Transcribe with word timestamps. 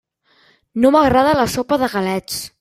No 0.85 0.93
m'agrada 0.95 1.37
la 1.43 1.47
sopa 1.57 1.81
de 1.85 1.93
galets. 1.97 2.43